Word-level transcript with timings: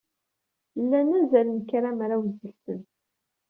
Llan 0.81 1.09
azal 1.19 1.47
n 1.51 1.59
kramraw 1.69 2.23
seg-sen. 2.39 2.81